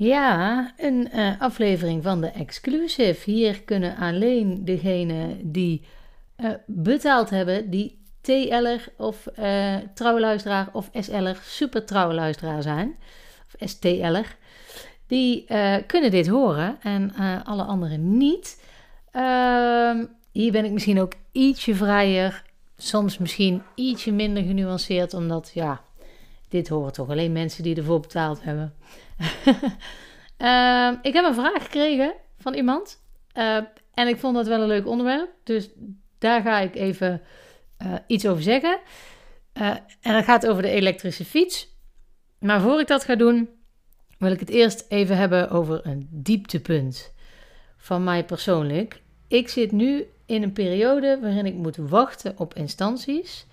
[0.00, 3.30] Ja, een uh, aflevering van de Exclusive.
[3.30, 5.84] Hier kunnen alleen degenen die
[6.36, 12.96] uh, betaald hebben, die TL'er of uh, trouwluisteraar of SL'er, super trouwluisteraar zijn,
[13.46, 14.36] of STL'er,
[15.06, 15.44] die
[15.86, 18.64] kunnen dit horen en alle anderen niet.
[19.10, 22.42] Ehm, hier ben ik misschien ook ietsje vrijer,
[22.76, 25.80] soms misschien ietsje minder genuanceerd, omdat ja,
[26.50, 28.74] dit horen toch alleen mensen die ervoor betaald hebben.
[30.38, 33.02] uh, ik heb een vraag gekregen van iemand.
[33.34, 33.56] Uh,
[33.94, 35.30] en ik vond dat wel een leuk onderwerp.
[35.44, 35.70] Dus
[36.18, 37.22] daar ga ik even
[37.82, 38.78] uh, iets over zeggen.
[39.52, 39.68] Eh,
[40.00, 41.68] en dat gaat over de elektrische fiets.
[42.38, 43.48] Maar voor ik dat ga doen,
[44.18, 47.12] wil ik het eerst even hebben over een dieptepunt
[47.76, 49.02] van mij persoonlijk.
[49.28, 53.46] Ik zit nu in een periode waarin ik moet wachten op instanties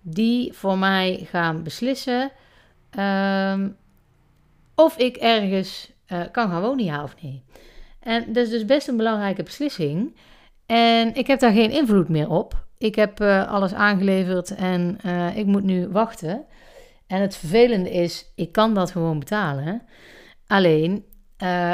[0.00, 2.30] die voor mij gaan beslissen
[2.98, 3.64] uh,
[4.74, 7.42] of ik ergens uh, kan gaan wonen, ja of nee.
[8.00, 10.16] En dat is dus best een belangrijke beslissing.
[10.66, 12.66] En ik heb daar geen invloed meer op.
[12.78, 16.44] Ik heb uh, alles aangeleverd en uh, ik moet nu wachten.
[17.06, 19.82] En het vervelende is, ik kan dat gewoon betalen.
[20.46, 21.04] Alleen,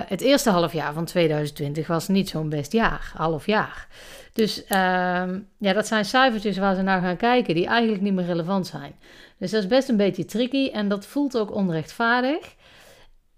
[0.06, 3.86] het eerste half jaar van 2020 was niet zo'n best jaar, half jaar.
[4.32, 8.24] Dus ehm, ja, dat zijn cijfertjes waar ze naar gaan kijken die eigenlijk niet meer
[8.24, 8.94] relevant zijn.
[9.38, 12.54] Dus dat is best een beetje tricky en dat voelt ook onrechtvaardig.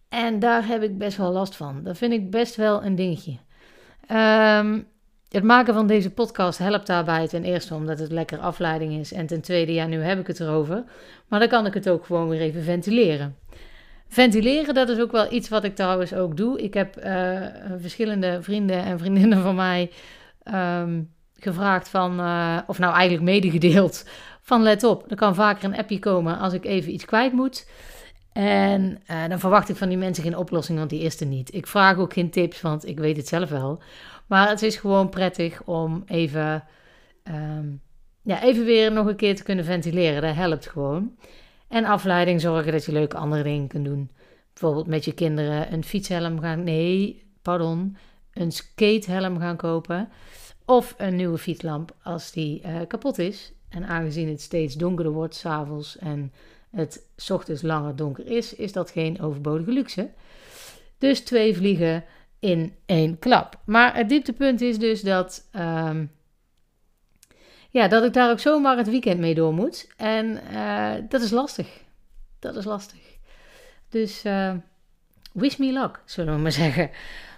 [0.09, 1.83] En daar heb ik best wel last van.
[1.83, 3.37] Dat vind ik best wel een dingetje.
[4.11, 4.87] Um,
[5.29, 9.13] het maken van deze podcast helpt daarbij ten eerste omdat het lekker afleiding is.
[9.13, 10.85] En ten tweede, ja, nu heb ik het erover.
[11.27, 13.37] Maar dan kan ik het ook gewoon weer even ventileren.
[14.09, 16.63] Ventileren, dat is ook wel iets wat ik trouwens ook doe.
[16.63, 17.47] Ik heb uh,
[17.79, 19.91] verschillende vrienden en vriendinnen van mij
[20.55, 24.05] um, gevraagd van, uh, of nou eigenlijk medegedeeld,
[24.43, 27.69] van let op, er kan vaker een appje komen als ik even iets kwijt moet.
[28.33, 31.55] En uh, dan verwacht ik van die mensen geen oplossing, want die is er niet.
[31.55, 33.83] Ik vraag ook geen tips, want ik weet het zelf wel.
[34.27, 36.65] Maar het is gewoon prettig om even,
[37.25, 37.81] um,
[38.23, 40.23] ja, even weer nog een keer te kunnen ventileren.
[40.23, 41.17] Dat helpt gewoon.
[41.69, 44.11] En afleiding zorgen dat je leuke andere dingen kunt doen.
[44.53, 46.65] Bijvoorbeeld met je kinderen een fietshelm gaan...
[46.65, 47.97] Nee, pardon.
[48.33, 50.09] Een skatehelm gaan kopen.
[50.65, 53.53] Of een nieuwe fietslamp als die uh, kapot is.
[53.69, 56.33] En aangezien het steeds donkerder wordt s'avonds en
[56.71, 60.11] het ochtends langer donker is, is dat geen overbodige luxe.
[60.99, 62.05] Dus twee vliegen
[62.39, 63.61] in één klap.
[63.65, 66.11] Maar het dieptepunt is dus dat, um,
[67.71, 69.89] ja, dat ik daar ook zomaar het weekend mee door moet.
[69.97, 71.69] En uh, dat is lastig.
[72.39, 73.01] Dat is lastig.
[73.89, 74.53] Dus uh,
[75.33, 76.91] wish me luck, zullen we maar zeggen.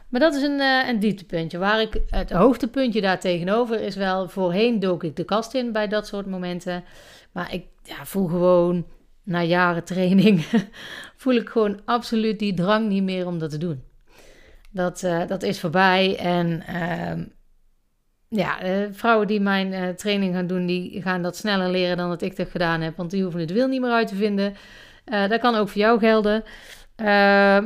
[0.08, 1.58] Maar dat is een, uh, een dieptepuntje.
[1.58, 4.28] Waar ik, het hoogtepuntje daar tegenover is wel...
[4.28, 6.84] Voorheen dook ik de kast in bij dat soort momenten.
[7.32, 8.86] Maar ik ja, voel gewoon
[9.22, 10.46] na jaren training
[11.16, 13.82] voel ik gewoon absoluut die drang niet meer om dat te doen.
[14.70, 16.16] Dat, dat is voorbij.
[16.16, 17.26] En uh,
[18.30, 22.08] ja, uh, vrouwen die mijn eh, training gaan doen, die gaan dat sneller leren dan
[22.08, 22.96] dat ik dat gedaan heb.
[22.96, 24.56] Want die hoeven het wil niet meer uit te vinden.
[25.04, 26.44] dat kan ook voor jou gelden.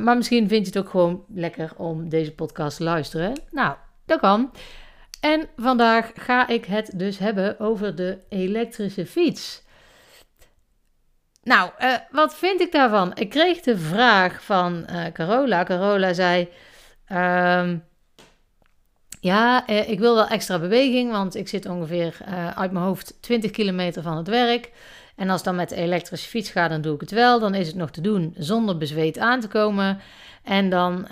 [0.04, 3.32] maar misschien vind je het ook gewoon lekker om deze podcast te luisteren.
[3.50, 3.76] Nou,
[4.06, 4.52] dat kan.
[5.20, 9.62] En vandaag ga ik het dus hebben over de elektrische fiets.
[11.42, 11.70] Nou,
[12.10, 13.12] wat vind ik daarvan?
[13.14, 15.64] Ik kreeg de vraag van Carola.
[15.64, 16.48] Carola zei:
[17.12, 17.84] um,
[19.24, 22.16] Ja, uh, ik wil wel extra beweging, want ik zit ongeveer
[22.54, 24.70] uit mijn hoofd 20 kilometer van het werk.
[25.16, 27.40] En als dan met de elektrische fiets ga, dan doe ik het wel.
[27.40, 30.00] Dan is het nog te doen zonder bezweet aan te komen.
[30.42, 31.06] En dan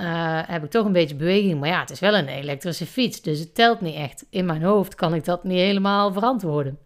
[0.47, 1.61] heb ik toch een beetje beweging.
[1.61, 4.25] Maar ja, het is wel een elektrische fiets, dus het telt niet echt.
[4.31, 6.79] In mijn hoofd kan ik dat niet helemaal verantwoorden.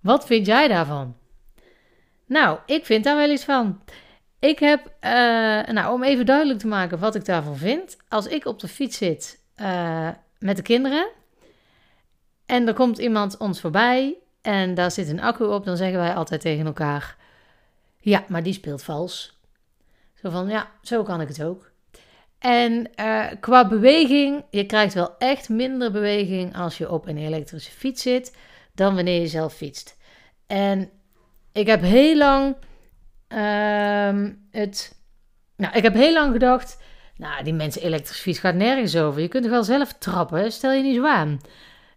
[0.00, 1.16] Wat vind jij daarvan?
[2.26, 3.80] Nou, ik vind daar wel iets van.
[4.38, 4.92] Ik heb,
[5.72, 7.96] nou, om even duidelijk te maken wat ik daarvan vind.
[8.08, 9.40] Als ik op de fiets zit
[10.42, 11.08] met de kinderen
[12.46, 16.14] en er komt iemand ons voorbij en daar zit een accu op, dan zeggen wij
[16.14, 17.16] altijd tegen elkaar:
[17.98, 19.40] Ja, maar die speelt vals.
[20.14, 21.70] Zo van ja, zo kan ik het ook.
[22.38, 27.70] En uh, qua beweging, je krijgt wel echt minder beweging als je op een elektrische
[27.70, 28.36] fiets zit
[28.74, 29.96] dan wanneer je zelf fietst.
[30.46, 30.90] En
[31.52, 32.56] ik heb heel lang
[33.28, 34.96] uh, het.
[35.56, 36.82] Nou, ik heb heel lang gedacht.
[37.22, 39.20] Nou, die mensen elektrische fiets gaat nergens over.
[39.20, 40.52] Je kunt er wel zelf trappen.
[40.52, 41.40] Stel je niet zo aan.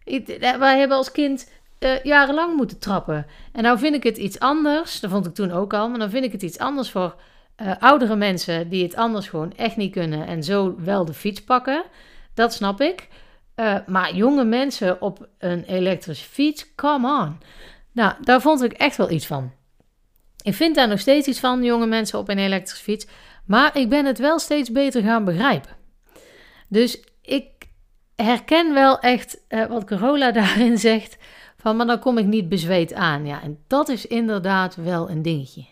[0.04, 3.26] Eh, wij hebben als kind uh, jarenlang moeten trappen.
[3.52, 5.00] En nou vind ik het iets anders.
[5.00, 5.88] Dat vond ik toen ook al.
[5.88, 7.14] Maar dan vind ik het iets anders voor
[7.62, 10.26] uh, oudere mensen die het anders gewoon echt niet kunnen.
[10.26, 11.84] En zo wel de fiets pakken.
[12.34, 13.08] Dat snap ik.
[13.56, 17.38] Uh, maar jonge mensen op een elektrische fiets, come on.
[17.92, 19.52] Nou, daar vond ik echt wel iets van.
[20.42, 23.06] Ik vind daar nog steeds iets van, jonge mensen op een elektrische fiets.
[23.46, 25.76] Maar ik ben het wel steeds beter gaan begrijpen.
[26.68, 27.48] Dus ik
[28.16, 31.18] herken wel echt uh, wat Corolla daarin zegt.
[31.56, 33.26] Van, maar dan kom ik niet bezweet aan.
[33.26, 35.64] Ja, en dat is inderdaad wel een dingetje.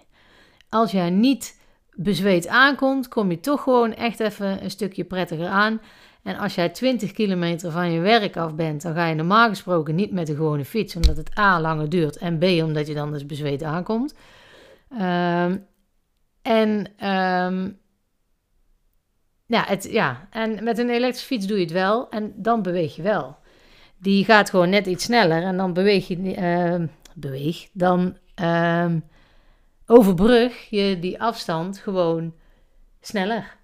[0.69, 1.61] Als jij niet
[1.93, 5.81] bezweet aankomt, kom je toch gewoon echt even een stukje prettiger aan.
[6.23, 9.95] En als jij 20 kilometer van je werk af bent, dan ga je normaal gesproken
[9.95, 13.13] niet met de gewone fiets, omdat het A langer duurt en B omdat je dan
[13.13, 14.15] dus bezweet aankomt.
[15.01, 15.67] Um,
[16.45, 17.79] en um,
[19.47, 22.97] ja, het, ja, en met een elektrische fiets doe je het wel en dan beweeg
[22.97, 23.37] je wel.
[23.97, 28.93] Die gaat gewoon net iets sneller en dan beweeg je, uh, beweeg, dan uh,
[29.87, 32.35] overbrug je die afstand gewoon
[33.01, 33.57] sneller.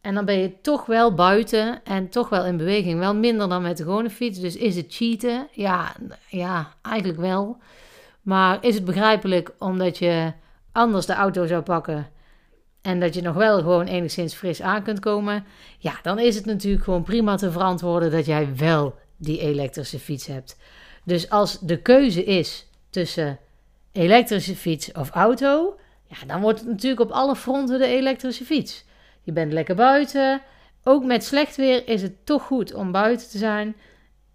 [0.00, 2.98] En dan ben je toch wel buiten en toch wel in beweging.
[2.98, 4.40] Wel minder dan met de gewone fiets.
[4.40, 5.48] Dus is het cheaten?
[5.52, 5.94] Ja,
[6.28, 7.58] ja eigenlijk wel.
[8.22, 10.32] Maar is het begrijpelijk omdat je
[10.78, 12.08] anders de auto zou pakken
[12.82, 15.44] en dat je nog wel gewoon enigszins fris aan kunt komen,
[15.78, 20.26] ja, dan is het natuurlijk gewoon prima te verantwoorden dat jij wel die elektrische fiets
[20.26, 20.56] hebt.
[21.04, 23.38] Dus als de keuze is tussen
[23.92, 25.76] elektrische fiets of auto,
[26.06, 28.84] ja, dan wordt het natuurlijk op alle fronten de elektrische fiets.
[29.22, 30.40] Je bent lekker buiten.
[30.82, 33.76] Ook met slecht weer is het toch goed om buiten te zijn.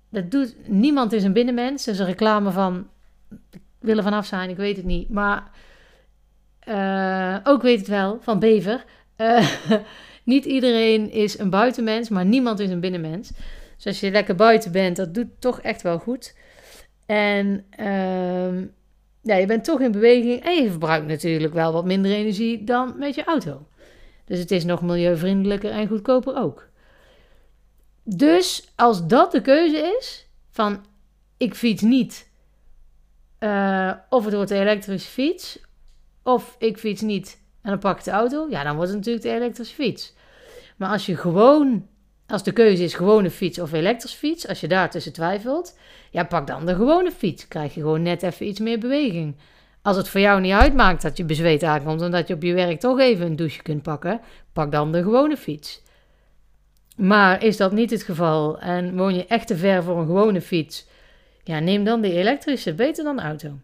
[0.10, 1.88] Dat doet niemand is een binnenmens.
[1.88, 2.88] Is een reclame van.
[3.52, 5.10] Ik wil er vanaf zijn, ik weet het niet.
[5.10, 5.52] Maar
[6.68, 8.86] uh, ook weet het wel, van Bever.
[9.18, 9.50] Uh,
[10.24, 13.32] niet iedereen is een buitenmens, maar niemand is een binnenmens.
[13.76, 16.36] Dus als je lekker buiten bent, dat doet toch echt wel goed.
[17.06, 18.62] En uh,
[19.22, 22.94] ja, je bent toch in beweging en je verbruikt natuurlijk wel wat minder energie dan
[22.98, 23.68] met je auto.
[24.26, 26.68] Dus het is nog milieuvriendelijker en goedkoper ook.
[28.04, 30.86] Dus als dat de keuze is, van
[31.38, 32.30] ik fiets niet,
[33.40, 35.60] uh, of het wordt de elektrische fiets,
[36.24, 39.26] of ik fiets niet en dan pak ik de auto, ja, dan wordt het natuurlijk
[39.26, 40.14] de elektrische fiets.
[40.78, 41.88] Maar als je gewoon,
[42.28, 45.78] als de keuze is gewone fiets of elektrische fiets, als je daar tussen twijfelt,
[46.12, 47.48] ja, pak dan de gewone fiets.
[47.48, 49.36] Krijg je gewoon net even iets meer beweging.
[49.82, 52.54] Als het voor jou niet uitmaakt dat je bezweet aankomt en dat je op je
[52.54, 54.22] werk toch even een douche kunt pakken,
[54.54, 55.82] pak dan de gewone fiets.
[56.96, 60.42] Maar is dat niet het geval en woon je echt te ver voor een gewone
[60.42, 60.88] fiets,
[61.44, 63.60] ja, neem dan de elektrische, beter dan de auto.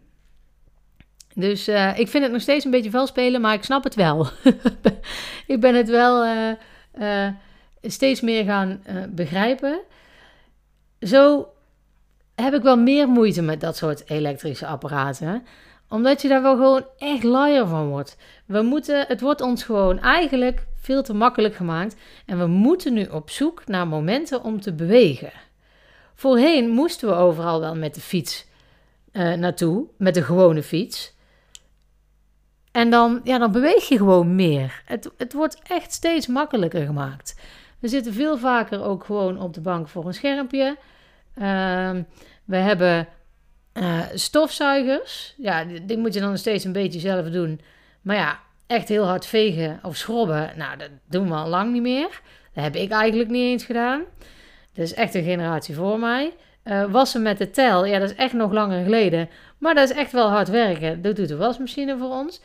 [1.34, 3.94] Dus uh, ik vind het nog steeds een beetje wel spelen, maar ik snap het
[3.94, 4.26] wel.
[5.46, 6.50] ik ben het wel uh,
[6.98, 7.28] uh,
[7.82, 9.80] steeds meer gaan begrijpen.
[11.00, 11.48] Zo
[12.34, 15.42] heb ik wel meer moeite met dat soort elektrische apparaten.
[15.88, 18.16] Omdat je daar wel gewoon echt luier van wordt.
[18.46, 21.96] We moeten, het wordt ons gewoon eigenlijk veel te makkelijk gemaakt.
[22.26, 25.32] En we moeten nu op zoek naar momenten om te bewegen.
[26.14, 28.46] Voorheen moesten we overal wel met de fiets
[29.12, 31.18] naartoe, met de gewone fiets.
[32.72, 34.82] En dan, ja, dan beweeg je gewoon meer.
[34.84, 37.40] Het, het wordt echt steeds makkelijker gemaakt.
[37.78, 40.76] We zitten veel vaker ook gewoon op de bank voor een schermpje.
[41.36, 41.90] Uh,
[42.44, 43.08] we hebben
[43.74, 45.34] uh, stofzuigers.
[45.36, 47.60] Ja, die, moet je dan steeds een beetje zelf doen.
[48.02, 51.82] Maar ja, echt heel hard vegen of schrobben, nou, dat doen we al lang niet
[51.82, 52.20] meer.
[52.54, 54.02] Dat heb ik eigenlijk niet eens gedaan.
[54.72, 56.32] Dat is echt een generatie voor mij.
[56.64, 59.28] Uh, wassen met de tel, ja, dat is echt nog langer geleden.
[59.58, 61.02] Maar dat is echt wel hard werken.
[61.02, 62.40] Dat doet de wasmachine voor ons.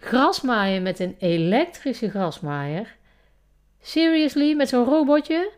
[0.00, 2.96] Grasmaaien met een elektrische grasmaaier.
[3.80, 5.52] Seriously, met zo'n robotje?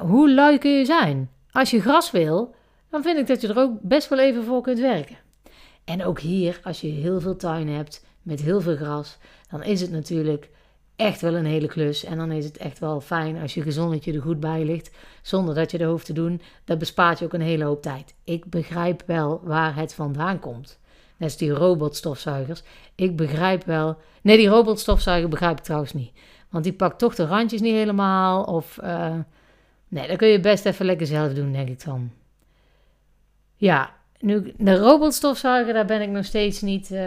[0.00, 1.30] Hoe lui kun je zijn?
[1.50, 2.54] Als je gras wil,
[2.90, 5.16] dan vind ik dat je er ook best wel even voor kunt werken.
[5.84, 9.18] En ook hier, als je heel veel tuin hebt met heel veel gras,
[9.50, 10.48] dan is het natuurlijk
[10.96, 12.04] echt wel een hele klus.
[12.04, 14.90] En dan is het echt wel fijn als je gezonnetje er goed bij ligt,
[15.22, 16.40] zonder dat je er hoeft te doen.
[16.64, 18.14] Dat bespaart je ook een hele hoop tijd.
[18.24, 20.78] Ik begrijp wel waar het vandaan komt.
[21.18, 22.62] Net als die robotstofzuigers.
[22.94, 23.96] Ik begrijp wel.
[24.22, 26.12] Nee, die robotstofzuiger begrijp ik trouwens niet.
[26.50, 28.44] Want die pakt toch de randjes niet helemaal.
[28.44, 28.78] Of.
[28.82, 29.14] Uh...
[29.88, 32.10] Nee, dat kun je best even lekker zelf doen, denk ik dan.
[33.56, 36.90] Ja, nu, de robotstofzuiger, daar ben ik nog steeds niet.
[36.90, 36.98] Uh,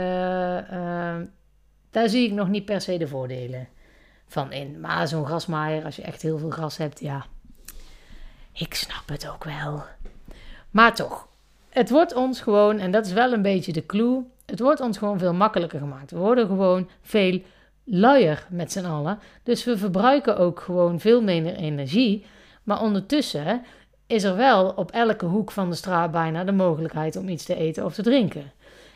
[0.72, 1.16] uh,
[1.90, 3.68] daar zie ik nog niet per se de voordelen
[4.28, 4.80] van in.
[4.80, 7.26] Maar zo'n grasmaaier, als je echt heel veel gras hebt, ja.
[8.54, 9.84] Ik snap het ook wel.
[10.72, 11.28] Maar toch,
[11.72, 14.98] het wordt ons gewoon, en dat is wel een beetje de clue, het wordt ons
[14.98, 16.12] gewoon veel makkelijker gemaakt.
[16.12, 17.42] We worden gewoon veel
[17.84, 19.20] luier met z'n allen.
[19.44, 22.26] Dus we verbruiken ook gewoon veel minder energie.
[22.64, 23.62] Maar ondertussen
[24.08, 27.56] is er wel op elke hoek van de straat bijna de mogelijkheid om iets te
[27.56, 28.52] eten of te drinken.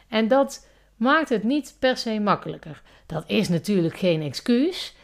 [0.07, 2.81] En dat maakt het niet per se makkelijker.
[3.05, 4.95] Dat is natuurlijk geen excuus.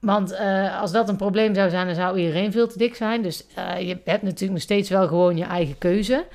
[0.00, 3.22] Want uh, als dat een probleem zou zijn, dan zou iedereen veel te dik zijn.
[3.22, 6.26] Dus uh, je hebt natuurlijk nog steeds wel gewoon je eigen keuze.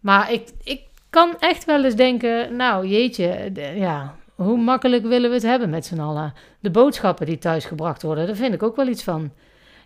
[0.00, 5.36] Maar ik, ik kan echt wel eens denken, nou jeetje, ja, hoe makkelijk willen we
[5.36, 6.32] het hebben met z'n allen?
[6.60, 9.32] De boodschappen die thuis gebracht worden, daar vind ik ook wel iets van.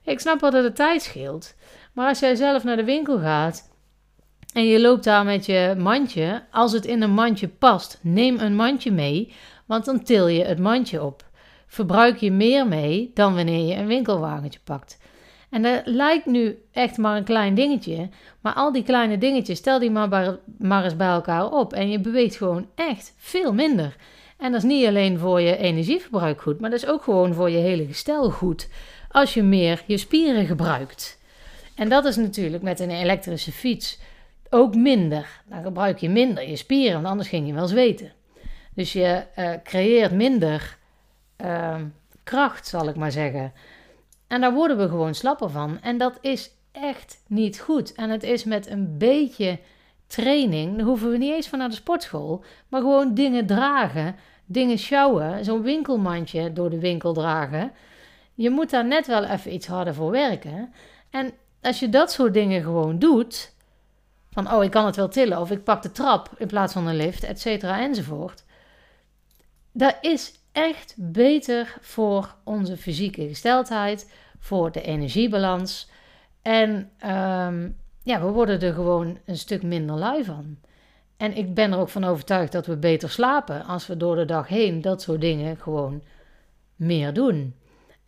[0.04, 1.54] Ik snap wel dat het tijd scheelt,
[1.92, 3.70] maar als jij zelf naar de winkel gaat
[4.54, 8.56] en je loopt daar met je mandje, als het in een mandje past, neem een
[8.56, 9.32] mandje mee,
[9.66, 11.24] want dan til je het mandje op.
[11.66, 14.98] Verbruik je meer mee dan wanneer je een winkelwagentje pakt.
[15.50, 18.08] En dat lijkt nu echt maar een klein dingetje.
[18.40, 21.72] Maar al die kleine dingetjes, stel die maar, maar eens bij elkaar op.
[21.72, 23.96] En je beweegt gewoon echt veel minder.
[24.36, 27.50] En dat is niet alleen voor je energieverbruik goed, maar dat is ook gewoon voor
[27.50, 28.68] je hele gestel goed.
[29.10, 31.20] Als je meer je spieren gebruikt.
[31.74, 33.98] En dat is natuurlijk met een elektrische fiets
[34.50, 35.42] ook minder.
[35.46, 38.12] Dan gebruik je minder je spieren, want anders ging je wel zweten.
[38.74, 40.78] Dus je uh, creëert minder
[41.44, 41.80] uh,
[42.22, 43.52] kracht, zal ik maar zeggen.
[44.26, 45.80] En daar worden we gewoon slapper van.
[45.80, 47.92] En dat is echt niet goed.
[47.92, 49.58] En het is met een beetje
[50.06, 54.78] training, dan hoeven we niet eens van naar de sportschool, maar gewoon dingen dragen, dingen
[54.78, 57.72] sjouwen, zo'n winkelmandje door de winkel dragen.
[58.34, 60.72] Je moet daar net wel even iets harder voor werken.
[61.10, 63.54] En als je dat soort dingen gewoon doet,
[64.30, 66.86] van oh, ik kan het wel tillen, of ik pak de trap in plaats van
[66.86, 68.44] een lift, et cetera, enzovoort.
[69.72, 75.90] Dat is echt beter voor onze fysieke gesteldheid, voor de energiebalans.
[76.42, 77.68] En ehm,
[78.02, 80.58] ja, we worden er gewoon een stuk minder lui van.
[81.16, 84.24] En ik ben er ook van overtuigd dat we beter slapen als we door de
[84.24, 86.02] dag heen dat soort dingen gewoon
[86.76, 87.54] meer doen.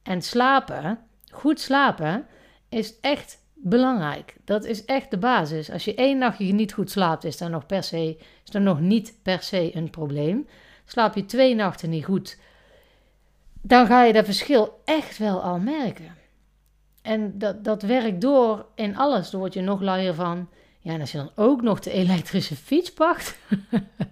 [0.03, 0.99] En slapen,
[1.31, 2.27] goed slapen,
[2.69, 4.37] is echt belangrijk.
[4.45, 5.71] Dat is echt de basis.
[5.71, 8.81] Als je één nachtje niet goed slaapt, is dat nog, per se, is dat nog
[8.81, 10.47] niet per se een probleem.
[10.87, 12.39] Slaap je twee nachten niet goed,
[13.63, 16.17] dan ga je dat verschil echt wel al merken.
[17.03, 19.31] En dat, dat werkt door in alles.
[19.31, 20.49] Daar word je nog luier van.
[20.81, 23.39] Ja, en als je dan ook nog de elektrische fiets pakt.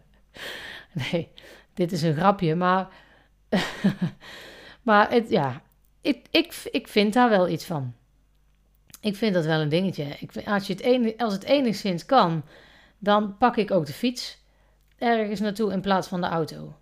[1.10, 1.28] nee,
[1.74, 2.88] dit is een grapje, maar.
[4.82, 5.62] maar het, ja,
[6.00, 7.94] ik, ik, ik vind daar wel iets van.
[9.00, 10.04] Ik vind dat wel een dingetje.
[10.18, 12.44] Ik als, je het enig, als het enigszins kan,
[12.98, 14.38] dan pak ik ook de fiets
[15.04, 16.74] ergens naartoe in plaats van de auto.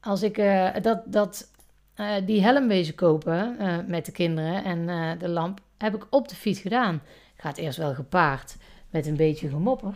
[0.00, 1.50] Als ik uh, dat, dat,
[1.96, 6.60] uh, die kopen uh, met de kinderen en de lamp, heb ik op de fiets
[6.60, 6.94] gedaan.
[7.34, 8.56] Ik ga het eerst wel gepaard
[8.90, 9.94] met een beetje gemopper.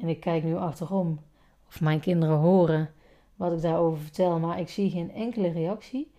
[0.00, 1.20] En ik kijk nu achterom
[1.68, 2.90] of mijn kinderen horen
[3.36, 6.12] wat ik daarover vertel, maar ik zie geen enkele reactie.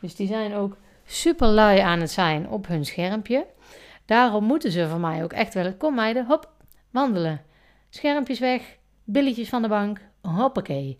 [0.00, 3.46] Dus die zijn ook super lui aan het zijn op hun schermpje.
[4.04, 6.52] Daarom moeten ze van mij ook echt wel, kom meiden, hop,
[6.90, 7.42] wandelen.
[7.88, 10.98] Schermpjes weg, billetjes van de bank, hoppakee.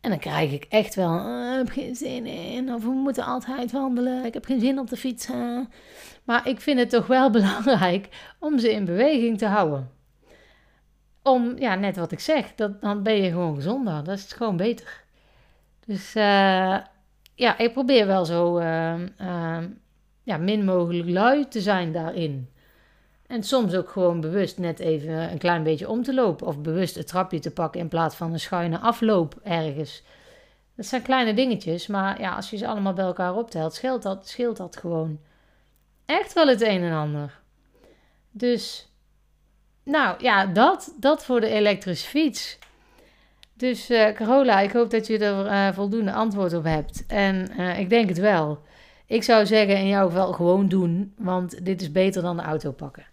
[0.00, 3.24] En dan krijg ik echt wel, uh, ik heb geen zin in, of we moeten
[3.24, 5.28] altijd wandelen, ik heb geen zin op de fiets.
[6.24, 8.08] Maar ik vind het toch wel belangrijk
[8.38, 9.90] om ze in beweging te houden.
[11.22, 14.04] Om, ja, net wat ik zeg, dat, dan ben je gewoon gezonder.
[14.04, 15.04] Dat is gewoon beter.
[15.86, 16.78] Dus uh,
[17.34, 18.94] ja, ik probeer wel zo uh,
[20.22, 22.50] ja, min mogelijk lui te zijn daarin.
[23.26, 26.46] En soms ook gewoon bewust net even een klein beetje om te lopen.
[26.46, 30.02] Of bewust het trapje te pakken in plaats van een schuine afloop ergens.
[30.76, 34.28] Dat zijn kleine dingetjes, maar ja, als je ze allemaal bij elkaar optelt, scheelt dat,
[34.28, 35.18] scheelt dat gewoon
[36.06, 37.40] echt wel het een en ander.
[38.30, 38.92] Dus,
[39.82, 42.58] nou ja, dat, dat voor de elektrische fiets.
[43.54, 47.06] Dus uh, Carola, ik hoop dat je er uh, voldoende antwoord op hebt.
[47.06, 48.58] En uh, ik denk het wel.
[49.06, 52.72] Ik zou zeggen, en jou wel gewoon doen, want dit is beter dan de auto
[52.72, 53.06] pakken.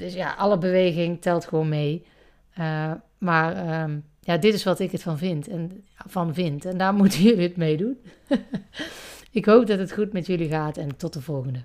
[0.00, 2.04] Dus ja, alle beweging telt gewoon mee.
[3.18, 6.64] maar um, ja, dit is wat ik het van vind, en, van vind.
[6.64, 7.98] En daar moeten jullie het mee doen.
[9.30, 11.64] ik hoop dat het goed met jullie gaat en tot de volgende.